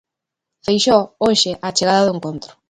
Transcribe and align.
Feixóo, 0.65 1.03
hoxe, 1.25 1.51
á 1.65 1.67
chegada 1.77 2.05
do 2.05 2.15
encontro. 2.17 2.51